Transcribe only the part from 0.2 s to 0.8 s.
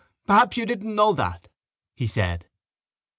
—Perhaps you